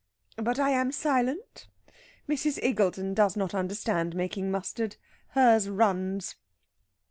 But 0.37 0.57
I 0.57 0.71
am 0.71 0.91
silent.... 0.91 1.67
Mrs. 2.27 2.57
Iggulden 2.63 3.13
does 3.13 3.37
not 3.37 3.53
understand 3.53 4.15
making 4.15 4.49
mustard. 4.49 4.95
Hers 5.35 5.69
runs." 5.69 6.37